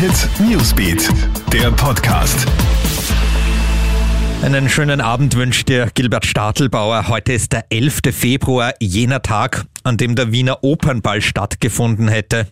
[0.00, 1.10] Hit Newsbeat,
[1.52, 2.46] der Podcast.
[4.42, 7.08] Einen schönen Abend wünscht dir Gilbert Stadelbauer.
[7.08, 8.00] Heute ist der 11.
[8.10, 12.46] Februar, jener Tag, an dem der Wiener Opernball stattgefunden hätte.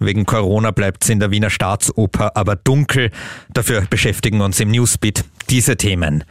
[0.00, 3.12] Wegen Corona bleibt es in der Wiener Staatsoper aber dunkel.
[3.54, 6.24] Dafür beschäftigen uns im Newsbeat diese Themen.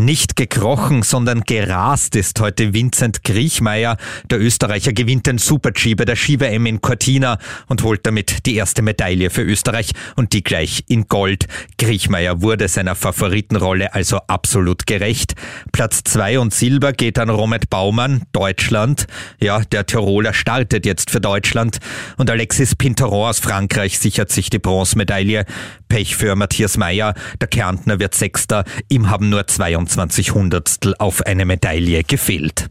[0.00, 3.96] Nicht gekrochen, sondern gerast ist heute Vincent Griechmeier.
[4.30, 8.82] Der Österreicher gewinnt den Super-G bei der Ski-WM in Cortina und holt damit die erste
[8.82, 11.48] Medaille für Österreich und die gleich in Gold.
[11.78, 15.34] Griechmeier wurde seiner Favoritenrolle also absolut gerecht.
[15.72, 19.08] Platz zwei und Silber geht an Romet Baumann, Deutschland.
[19.40, 21.78] Ja, der Tiroler startet jetzt für Deutschland
[22.16, 25.44] und Alexis Pinteron aus Frankreich sichert sich die Bronzemedaille.
[25.88, 28.57] Pech für Matthias Meyer, der Kärntner wird Sechster,
[28.88, 32.68] ihm haben nur 22 Hundertstel auf eine Medaille gefehlt.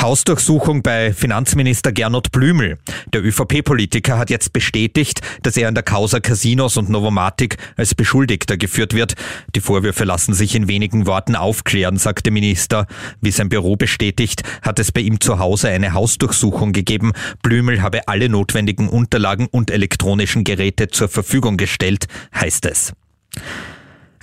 [0.00, 2.78] Hausdurchsuchung bei Finanzminister Gernot Blümel.
[3.12, 8.56] Der ÖVP-Politiker hat jetzt bestätigt, dass er in der Causa Casinos und Novomatic als Beschuldigter
[8.56, 9.14] geführt wird.
[9.54, 12.86] Die Vorwürfe lassen sich in wenigen Worten aufklären, sagt der Minister.
[13.20, 17.12] Wie sein Büro bestätigt, hat es bei ihm zu Hause eine Hausdurchsuchung gegeben.
[17.42, 22.92] Blümel habe alle notwendigen Unterlagen und elektronischen Geräte zur Verfügung gestellt, heißt es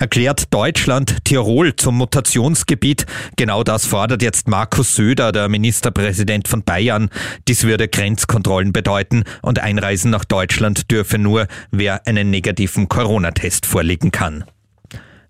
[0.00, 3.06] erklärt Deutschland Tirol zum Mutationsgebiet.
[3.36, 7.10] Genau das fordert jetzt Markus Söder, der Ministerpräsident von Bayern.
[7.46, 14.10] Dies würde Grenzkontrollen bedeuten und Einreisen nach Deutschland dürfe nur, wer einen negativen Corona-Test vorlegen
[14.10, 14.44] kann.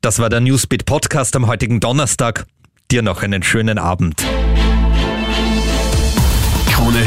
[0.00, 2.46] Das war der Newsbeat Podcast am heutigen Donnerstag.
[2.92, 4.22] Dir noch einen schönen Abend.